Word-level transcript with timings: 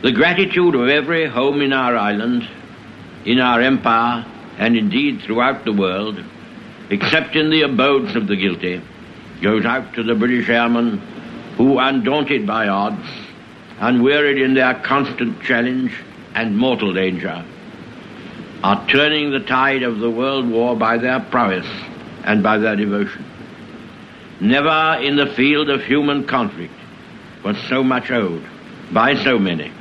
The 0.00 0.12
gratitude 0.12 0.76
of 0.76 0.88
every 0.88 1.26
home 1.26 1.60
in 1.60 1.72
our 1.72 1.96
island, 1.96 2.48
in 3.24 3.40
our 3.40 3.60
empire, 3.60 4.24
and 4.56 4.76
indeed 4.76 5.22
throughout 5.22 5.64
the 5.64 5.72
world, 5.72 6.22
except 6.88 7.34
in 7.34 7.50
the 7.50 7.62
abodes 7.62 8.14
of 8.14 8.28
the 8.28 8.36
guilty, 8.36 8.80
goes 9.42 9.64
out 9.64 9.94
to 9.94 10.04
the 10.04 10.14
British 10.14 10.48
airmen 10.48 10.98
who, 11.56 11.80
undaunted 11.80 12.46
by 12.46 12.68
odds, 12.68 13.08
unwearied 13.80 14.38
in 14.40 14.54
their 14.54 14.74
constant 14.74 15.42
challenge 15.42 15.92
and 16.32 16.56
mortal 16.56 16.94
danger, 16.94 17.44
are 18.62 18.86
turning 18.86 19.32
the 19.32 19.40
tide 19.40 19.82
of 19.82 19.98
the 19.98 20.10
world 20.10 20.48
war 20.48 20.76
by 20.76 20.96
their 20.96 21.18
prowess 21.18 21.66
and 22.22 22.40
by 22.40 22.56
their 22.56 22.76
devotion. 22.76 23.24
Never 24.40 25.02
in 25.02 25.16
the 25.16 25.34
field 25.34 25.68
of 25.68 25.82
human 25.82 26.24
conflict 26.24 26.74
was 27.44 27.56
so 27.68 27.82
much 27.82 28.12
owed 28.12 28.46
by 28.92 29.16
so 29.16 29.40
many 29.40 29.72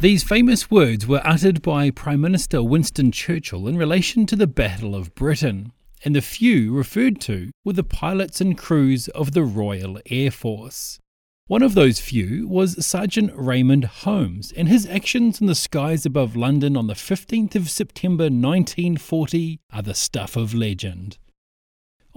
These 0.00 0.22
famous 0.22 0.70
words 0.70 1.06
were 1.06 1.20
uttered 1.24 1.62
by 1.62 1.90
Prime 1.90 2.20
Minister 2.20 2.62
Winston 2.62 3.10
Churchill 3.10 3.66
in 3.66 3.76
relation 3.76 4.24
to 4.26 4.36
the 4.36 4.46
Battle 4.46 4.94
of 4.94 5.14
Britain, 5.16 5.72
and 6.04 6.14
the 6.14 6.20
few 6.20 6.72
referred 6.72 7.20
to 7.22 7.50
were 7.64 7.72
the 7.72 7.82
pilots 7.82 8.40
and 8.40 8.56
crews 8.56 9.08
of 9.08 9.32
the 9.32 9.42
Royal 9.42 9.98
Air 10.08 10.30
Force. 10.30 11.00
One 11.48 11.62
of 11.62 11.74
those 11.74 11.98
few 11.98 12.46
was 12.46 12.86
Sergeant 12.86 13.32
Raymond 13.34 13.86
Holmes, 13.86 14.52
and 14.52 14.68
his 14.68 14.86
actions 14.86 15.40
in 15.40 15.46
the 15.46 15.54
skies 15.54 16.06
above 16.06 16.36
London 16.36 16.76
on 16.76 16.86
the 16.86 16.94
15th 16.94 17.56
of 17.56 17.70
September 17.70 18.24
1940 18.24 19.58
are 19.72 19.82
the 19.82 19.94
stuff 19.94 20.36
of 20.36 20.54
legend. 20.54 21.18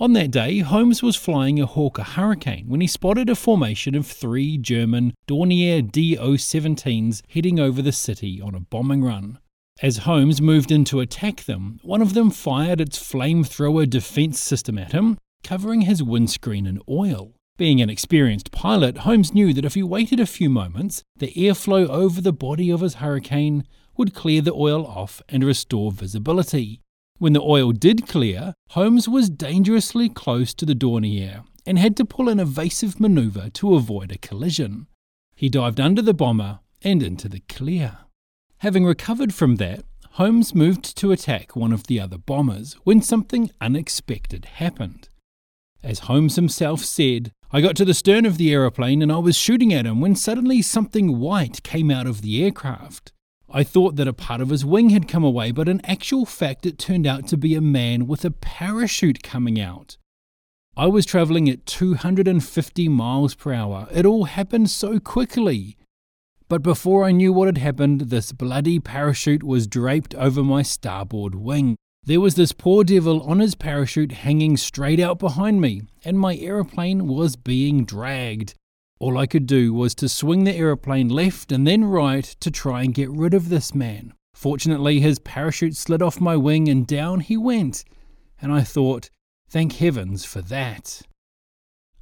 On 0.02 0.14
that 0.14 0.32
day, 0.32 0.58
Holmes 0.58 1.04
was 1.04 1.16
flying 1.16 1.60
a 1.60 1.68
Hawker 1.68 2.02
Hurricane 2.02 2.66
when 2.68 2.82
he 2.82 2.88
spotted 2.88 3.30
a 3.30 3.36
formation 3.36 3.94
of 3.94 4.08
three 4.08 4.58
German 4.58 5.14
Dornier 5.28 5.84
Do 5.84 6.02
17s 6.02 7.22
heading 7.30 7.60
over 7.60 7.84
the 7.84 7.92
city 7.92 8.42
on 8.42 8.56
a 8.56 8.62
bombing 8.62 9.04
run. 9.04 9.38
As 9.80 9.98
Holmes 9.98 10.42
moved 10.42 10.72
in 10.72 10.86
to 10.86 11.02
attack 11.02 11.44
them, 11.44 11.80
one 11.84 12.02
of 12.02 12.16
them 12.16 12.32
fired 12.32 12.82
its 12.82 12.98
flamethrower 12.98 13.88
defense 13.88 14.40
system 14.40 14.80
at 14.80 14.92
him, 14.92 15.20
covering 15.44 15.82
his 15.82 16.02
windscreen 16.02 16.66
in 16.66 16.82
oil. 16.90 17.36
Being 17.58 17.80
an 17.80 17.92
experienced 17.92 18.52
pilot, 18.52 18.98
Holmes 19.00 19.36
knew 19.36 19.54
that 19.54 19.66
if 19.66 19.76
he 19.76 19.84
waited 19.84 20.20
a 20.20 20.26
few 20.26 20.50
moments, 20.50 21.04
the 21.16 21.32
airflow 21.34 21.88
over 21.88 22.22
the 22.22 22.34
body 22.34 22.72
of 22.72 22.82
his 22.82 22.96
hurricane 22.96 23.68
would 23.98 24.16
clear 24.16 24.42
the 24.42 24.54
oil 24.54 24.84
off 24.84 25.22
and 25.30 25.44
restore 25.44 25.92
visibility. 25.92 26.82
When 27.22 27.34
the 27.34 27.42
oil 27.44 27.72
did 27.72 28.08
clear, 28.08 28.56
Holmes 28.70 29.08
was 29.08 29.30
dangerously 29.30 30.10
close 30.10 30.56
to 30.56 30.66
the 30.66 30.74
Dornier 30.74 31.44
and 31.68 31.78
had 31.78 31.96
to 31.98 32.04
pull 32.04 32.30
an 32.30 32.40
evasive 32.40 33.00
maneuver 33.00 33.52
to 33.52 33.76
avoid 33.76 34.12
a 34.12 34.18
collision. 34.18 34.88
He 35.36 35.48
dived 35.48 35.80
under 35.80 36.02
the 36.02 36.16
bomber 36.16 36.62
and 36.82 37.04
into 37.04 37.30
the 37.30 37.42
clear. 37.42 38.00
Having 38.62 38.86
recovered 38.86 39.36
from 39.36 39.58
that, 39.58 39.86
Holmes 40.14 40.56
moved 40.56 40.98
to 40.98 41.12
attack 41.12 41.56
one 41.56 41.72
of 41.72 41.86
the 41.86 42.00
other 42.00 42.18
bombers 42.18 42.74
when 42.86 43.04
something 43.04 43.52
unexpected 43.62 44.46
happened. 44.46 45.10
As 45.84 46.00
Holmes 46.10 46.38
himself 46.38 46.84
said, 46.84 47.34
I 47.52 47.62
got 47.62 47.76
to 47.76 47.86
the 47.86 47.94
stern 47.94 48.26
of 48.26 48.40
the 48.40 48.52
aeroplane 48.52 49.04
and 49.04 49.12
I 49.12 49.20
was 49.20 49.38
shooting 49.38 49.72
at 49.72 49.86
him 49.86 50.02
when 50.02 50.16
suddenly 50.16 50.64
something 50.64 51.20
white 51.20 51.62
came 51.62 51.92
out 51.92 52.08
of 52.08 52.24
the 52.24 52.44
aircraft. 52.44 53.14
I 53.54 53.64
thought 53.64 53.98
that 53.98 54.08
a 54.08 54.14
part 54.14 54.40
of 54.40 54.50
his 54.50 54.64
wing 54.64 54.92
had 54.92 55.08
come 55.08 55.24
away, 55.24 55.52
but 55.52 55.68
in 55.68 55.86
actual 55.86 56.26
fact, 56.26 56.66
it 56.66 56.78
turned 56.78 57.06
out 57.06 57.28
to 57.28 57.38
be 57.38 57.56
a 57.56 57.62
man 57.62 58.08
with 58.08 58.24
a 58.24 58.32
parachute 58.32 59.24
coming 59.24 59.60
out. 59.60 59.98
I 60.78 60.88
was 60.88 61.06
travelling 61.06 61.50
at 61.50 61.66
250 61.66 62.88
miles 62.88 63.36
per 63.36 63.52
hour. 63.54 63.88
It 63.92 64.06
all 64.06 64.24
happened 64.24 64.70
so 64.70 65.00
quickly. 65.00 65.78
But 66.48 66.64
before 66.64 67.04
I 67.04 67.12
knew 67.12 67.34
what 67.34 67.48
had 67.48 67.58
happened, 67.58 68.02
this 68.02 68.32
bloody 68.32 68.80
parachute 68.80 69.44
was 69.44 69.68
draped 69.68 70.16
over 70.16 70.44
my 70.44 70.62
starboard 70.62 71.36
wing. 71.36 71.76
There 72.04 72.22
was 72.22 72.36
this 72.36 72.52
poor 72.52 72.84
devil 72.84 73.22
on 73.24 73.40
his 73.40 73.54
parachute 73.54 74.12
hanging 74.12 74.58
straight 74.58 75.00
out 75.00 75.20
behind 75.20 75.62
me, 75.62 75.84
and 76.04 76.18
my 76.18 76.36
aeroplane 76.38 77.08
was 77.08 77.36
being 77.36 77.86
dragged. 77.86 78.56
All 79.02 79.18
I 79.18 79.26
could 79.26 79.48
do 79.48 79.74
was 79.74 79.96
to 79.96 80.08
swing 80.08 80.44
the 80.44 80.56
aeroplane 80.56 81.10
left 81.10 81.52
and 81.52 81.66
then 81.66 81.86
right 81.86 82.24
to 82.24 82.52
try 82.52 82.84
and 82.84 82.94
get 82.94 83.10
rid 83.10 83.34
of 83.34 83.50
this 83.50 83.74
man. 83.74 84.14
Fortunately, 84.36 85.00
his 85.00 85.18
parachute 85.18 85.76
slid 85.76 86.04
off 86.04 86.22
my 86.22 86.38
wing 86.38 86.68
and 86.68 86.86
down 86.86 87.22
he 87.22 87.36
went, 87.36 87.84
and 88.40 88.54
I 88.54 88.62
thought, 88.62 89.10
thank 89.50 89.78
heavens 89.78 90.24
for 90.24 90.44
that. 90.44 91.02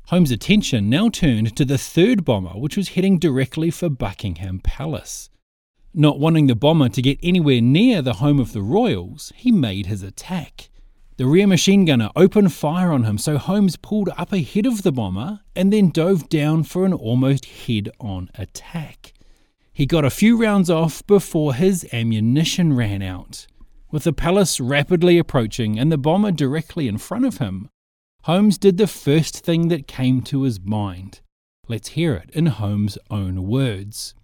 Holmes' 0.08 0.30
attention 0.30 0.90
now 0.90 1.08
turned 1.08 1.56
to 1.56 1.64
the 1.64 1.78
third 1.78 2.26
bomber, 2.26 2.60
which 2.60 2.76
was 2.76 2.90
heading 2.90 3.18
directly 3.18 3.72
for 3.72 3.88
Buckingham 3.88 4.60
Palace. 4.60 5.30
Not 5.94 6.20
wanting 6.20 6.48
the 6.48 6.54
bomber 6.56 6.90
to 6.90 7.02
get 7.02 7.18
anywhere 7.24 7.62
near 7.62 8.02
the 8.02 8.16
home 8.16 8.42
of 8.42 8.52
the 8.52 8.62
royals, 8.62 9.31
he 9.38 9.54
made 9.54 9.86
his 9.86 10.04
attack. 10.04 10.70
The 11.19 11.28
rear 11.28 11.47
machine 11.47 11.84
gunner 11.84 12.12
opened 12.16 12.53
fire 12.53 12.94
on 12.94 13.03
him, 13.03 13.18
so 13.18 13.38
Holmes 13.38 13.75
pulled 13.75 14.07
up 14.16 14.31
ahead 14.31 14.66
of 14.66 14.84
the 14.84 14.91
bomber 14.94 15.41
and 15.53 15.74
then 15.74 15.90
dove 15.90 16.30
down 16.30 16.63
for 16.63 16.85
an 16.85 16.94
almost 16.94 17.44
head 17.46 17.90
on 18.00 18.30
attack. 18.35 19.12
He 19.74 19.85
got 19.85 20.06
a 20.06 20.09
few 20.09 20.41
rounds 20.41 20.69
off 20.69 21.06
before 21.07 21.56
his 21.56 21.85
ammunition 21.91 22.72
ran 22.72 23.02
out. 23.02 23.47
With 23.91 24.06
the 24.06 24.13
palace 24.13 24.62
rapidly 24.62 25.18
approaching 25.18 25.78
and 25.78 25.91
the 25.91 25.97
bomber 25.97 26.31
directly 26.31 26.88
in 26.88 26.97
front 26.97 27.25
of 27.25 27.40
him, 27.40 27.68
Holmes 28.24 28.57
did 28.57 28.78
the 28.78 28.88
first 28.88 29.40
thing 29.44 29.68
that 29.68 29.90
came 29.90 30.22
to 30.22 30.44
his 30.44 30.62
mind. 30.62 31.19
Let's 31.68 31.90
hear 31.90 32.13
it 32.13 32.30
in 32.30 32.46
Holmes' 32.46 32.97
own 33.09 33.46
words. 33.46 34.16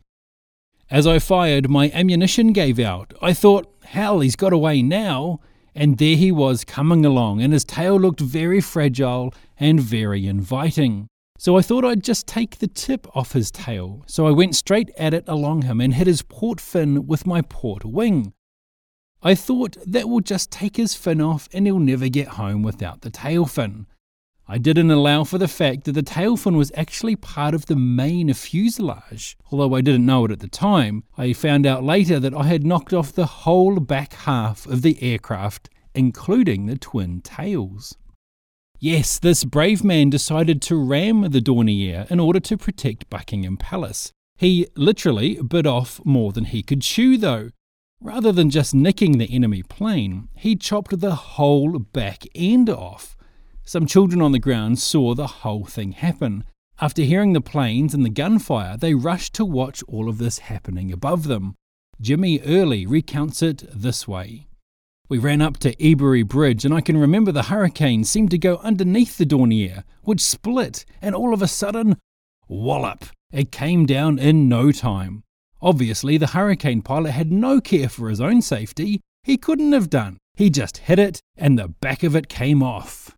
As 0.89 1.05
I 1.05 1.19
fired, 1.19 1.69
my 1.69 1.91
ammunition 1.93 2.53
gave 2.53 2.79
out. 2.79 3.13
I 3.21 3.33
thought, 3.33 3.69
hell, 3.83 4.21
he's 4.21 4.37
got 4.37 4.53
away 4.53 4.81
now. 4.81 5.41
And 5.75 5.97
there 5.97 6.15
he 6.15 6.31
was 6.31 6.63
coming 6.63 7.05
along, 7.05 7.41
and 7.41 7.51
his 7.51 7.65
tail 7.65 7.99
looked 7.99 8.21
very 8.21 8.61
fragile 8.61 9.33
and 9.59 9.79
very 9.79 10.25
inviting. 10.25 11.07
So 11.37 11.57
I 11.57 11.61
thought 11.61 11.83
I'd 11.83 12.03
just 12.03 12.27
take 12.27 12.59
the 12.59 12.67
tip 12.67 13.05
off 13.13 13.33
his 13.33 13.51
tail. 13.51 14.03
So 14.07 14.25
I 14.25 14.31
went 14.31 14.55
straight 14.55 14.89
at 14.97 15.13
it 15.13 15.25
along 15.27 15.63
him 15.63 15.81
and 15.81 15.93
hit 15.93 16.07
his 16.07 16.21
port 16.21 16.61
fin 16.61 17.07
with 17.07 17.27
my 17.27 17.41
port 17.41 17.83
wing. 17.83 18.33
I 19.21 19.35
thought 19.35 19.75
that 19.85 20.07
will 20.07 20.21
just 20.21 20.49
take 20.49 20.77
his 20.77 20.95
fin 20.95 21.19
off 21.19 21.49
and 21.51 21.65
he'll 21.65 21.79
never 21.79 22.07
get 22.07 22.29
home 22.29 22.63
without 22.63 23.01
the 23.01 23.09
tail 23.09 23.45
fin. 23.45 23.87
I 24.47 24.59
didn't 24.59 24.91
allow 24.91 25.23
for 25.23 25.39
the 25.39 25.47
fact 25.47 25.85
that 25.85 25.93
the 25.93 26.03
tail 26.03 26.37
fin 26.37 26.55
was 26.55 26.71
actually 26.75 27.15
part 27.15 27.55
of 27.55 27.65
the 27.65 27.75
main 27.75 28.31
fuselage. 28.33 29.37
Although 29.51 29.73
I 29.73 29.81
didn't 29.81 30.05
know 30.05 30.25
it 30.25 30.31
at 30.31 30.39
the 30.39 30.47
time, 30.47 31.03
I 31.17 31.33
found 31.33 31.65
out 31.65 31.83
later 31.83 32.19
that 32.19 32.33
I 32.33 32.43
had 32.43 32.63
knocked 32.63 32.93
off 32.93 33.11
the 33.11 33.25
whole 33.25 33.79
back 33.79 34.13
half 34.13 34.67
of 34.67 34.83
the 34.83 35.01
aircraft, 35.01 35.69
including 35.95 36.67
the 36.67 36.77
twin 36.77 37.21
tails. 37.21 37.97
Yes, 38.79 39.17
this 39.17 39.45
brave 39.45 39.83
man 39.83 40.11
decided 40.11 40.61
to 40.63 40.75
ram 40.75 41.21
the 41.31 41.41
Dornier 41.41 42.09
in 42.11 42.19
order 42.19 42.39
to 42.41 42.57
protect 42.57 43.09
Buckingham 43.09 43.57
Palace. 43.57 44.11
He 44.37 44.67
literally 44.75 45.41
bit 45.41 45.65
off 45.65 46.01
more 46.05 46.31
than 46.31 46.45
he 46.45 46.61
could 46.61 46.81
chew, 46.81 47.17
though. 47.17 47.49
Rather 47.99 48.31
than 48.31 48.51
just 48.51 48.75
nicking 48.75 49.17
the 49.17 49.33
enemy 49.33 49.63
plane, 49.63 50.27
he 50.35 50.55
chopped 50.55 50.99
the 50.99 51.15
whole 51.15 51.79
back 51.79 52.25
end 52.35 52.69
off. 52.69 53.14
Some 53.67 53.87
children 53.87 54.21
on 54.21 54.31
the 54.31 54.39
ground 54.39 54.77
saw 54.77 55.15
the 55.15 55.27
whole 55.27 55.65
thing 55.65 55.93
happen. 55.93 56.43
After 56.79 57.01
hearing 57.01 57.33
the 57.33 57.41
planes 57.41 57.95
and 57.95 58.05
the 58.05 58.11
gunfire, 58.11 58.77
they 58.77 58.93
rushed 58.93 59.33
to 59.35 59.45
watch 59.45 59.81
all 59.87 60.07
of 60.07 60.19
this 60.19 60.37
happening 60.37 60.91
above 60.91 61.23
them. 61.23 61.55
Jimmy 61.99 62.39
Early 62.41 62.85
recounts 62.85 63.41
it 63.41 63.63
this 63.73 64.07
way. 64.07 64.47
We 65.09 65.17
ran 65.17 65.41
up 65.41 65.57
to 65.59 65.75
Ebury 65.83 66.23
Bridge, 66.23 66.63
and 66.63 66.73
I 66.73 66.81
can 66.81 66.97
remember 66.97 67.31
the 67.31 67.43
hurricane 67.43 68.03
seemed 68.03 68.31
to 68.31 68.37
go 68.37 68.57
underneath 68.57 69.17
the 69.17 69.25
Dornier, 69.25 69.83
which 70.03 70.21
split, 70.21 70.85
and 71.01 71.15
all 71.15 71.33
of 71.33 71.41
a 71.41 71.47
sudden, 71.47 71.97
wallop! 72.47 73.05
It 73.31 73.51
came 73.51 73.85
down 73.85 74.19
in 74.19 74.47
no 74.47 74.71
time. 74.71 75.23
Obviously, 75.61 76.17
the 76.17 76.27
hurricane 76.27 76.81
pilot 76.81 77.11
had 77.11 77.31
no 77.31 77.61
care 77.61 77.89
for 77.89 78.09
his 78.09 78.21
own 78.21 78.41
safety. 78.41 79.01
He 79.23 79.37
couldn't 79.37 79.71
have 79.71 79.89
done. 79.89 80.17
He 80.35 80.49
just 80.51 80.77
hit 80.77 80.99
it, 80.99 81.19
and 81.35 81.57
the 81.57 81.69
back 81.69 82.03
of 82.03 82.15
it 82.15 82.29
came 82.29 82.61
off. 82.61 83.14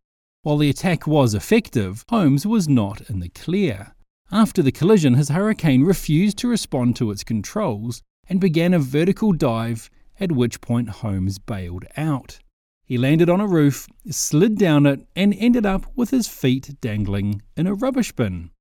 While 0.48 0.60
the 0.60 0.70
attack 0.70 1.06
was 1.06 1.34
effective, 1.34 2.06
Holmes 2.08 2.46
was 2.46 2.70
not 2.70 3.02
in 3.10 3.20
the 3.20 3.28
clear. 3.28 3.94
After 4.32 4.64
the 4.64 4.72
collision, 4.72 5.16
his 5.16 5.28
Hurricane 5.28 5.84
refused 5.84 6.38
to 6.38 6.48
respond 6.48 6.96
to 6.96 7.12
its 7.12 7.26
controls 7.26 8.02
and 8.30 8.40
began 8.40 8.74
a 8.74 8.80
vertical 8.80 9.34
dive, 9.34 9.90
at 10.22 10.32
which 10.32 10.62
point 10.62 10.88
Holmes 10.88 11.38
bailed 11.38 11.84
out. 11.98 12.40
He 12.86 12.98
landed 12.98 13.30
on 13.30 13.42
a 13.42 13.46
roof, 13.46 13.90
slid 14.10 14.58
down 14.58 14.86
it, 14.86 15.06
and 15.18 15.36
ended 15.38 15.66
up 15.66 15.86
with 15.98 16.12
his 16.12 16.30
feet 16.30 16.78
dangling 16.80 17.42
in 17.58 17.68
a 17.68 17.74
rubbish 17.74 18.14
bin. 18.14 18.52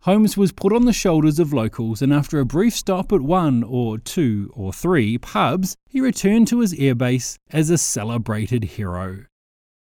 Holmes 0.00 0.36
was 0.36 0.50
put 0.50 0.72
on 0.72 0.84
the 0.84 0.92
shoulders 0.92 1.38
of 1.38 1.52
locals, 1.52 2.02
and 2.02 2.12
after 2.12 2.40
a 2.40 2.44
brief 2.44 2.74
stop 2.74 3.12
at 3.12 3.20
one 3.20 3.62
or 3.62 3.98
two 3.98 4.50
or 4.52 4.72
three 4.72 5.16
pubs, 5.16 5.76
he 5.88 6.00
returned 6.00 6.48
to 6.48 6.58
his 6.58 6.74
airbase 6.74 7.38
as 7.52 7.70
a 7.70 7.78
celebrated 7.78 8.64
hero. 8.64 9.26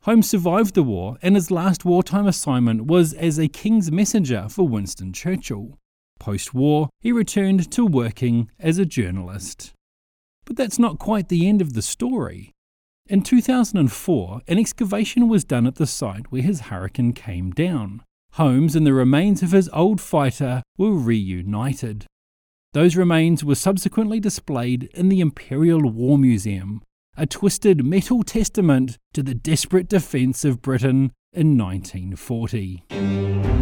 Holmes 0.02 0.30
survived 0.30 0.74
the 0.74 0.82
war, 0.82 1.18
and 1.22 1.34
his 1.34 1.50
last 1.50 1.84
wartime 1.84 2.26
assignment 2.26 2.86
was 2.86 3.12
as 3.14 3.38
a 3.38 3.48
king's 3.48 3.90
messenger 3.90 4.48
for 4.48 4.66
Winston 4.66 5.12
Churchill. 5.12 5.76
Post 6.18 6.54
war, 6.54 6.88
he 7.00 7.12
returned 7.12 7.70
to 7.72 7.84
working 7.84 8.50
as 8.58 8.78
a 8.78 8.86
journalist. 8.86 9.72
But 10.44 10.56
that's 10.56 10.78
not 10.78 10.98
quite 10.98 11.28
the 11.28 11.48
end 11.48 11.60
of 11.60 11.74
the 11.74 11.82
story. 11.82 12.52
In 13.06 13.22
2004, 13.22 14.42
an 14.46 14.58
excavation 14.58 15.28
was 15.28 15.44
done 15.44 15.66
at 15.66 15.76
the 15.76 15.86
site 15.86 16.30
where 16.30 16.42
his 16.42 16.60
hurricane 16.62 17.12
came 17.12 17.50
down. 17.50 18.02
Holmes 18.32 18.76
and 18.76 18.86
the 18.86 18.92
remains 18.92 19.42
of 19.42 19.52
his 19.52 19.68
old 19.70 20.00
fighter 20.00 20.62
were 20.76 20.92
reunited. 20.92 22.06
Those 22.74 22.96
remains 22.96 23.42
were 23.42 23.54
subsequently 23.54 24.20
displayed 24.20 24.84
in 24.94 25.08
the 25.08 25.20
Imperial 25.20 25.80
War 25.90 26.18
Museum, 26.18 26.82
a 27.18 27.26
twisted 27.26 27.84
metal 27.84 28.22
testament 28.22 28.96
to 29.12 29.24
the 29.24 29.34
desperate 29.34 29.88
defence 29.88 30.44
of 30.44 30.62
Britain 30.62 31.10
in 31.32 31.58
1940. 31.58 33.57